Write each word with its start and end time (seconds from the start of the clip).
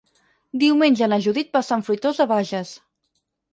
Diumenge 0.63 1.09
na 1.11 1.19
Judit 1.27 1.53
va 1.59 1.63
a 1.67 1.69
Sant 1.69 1.85
Fruitós 1.91 2.25
de 2.25 2.29
Bages. 2.35 2.75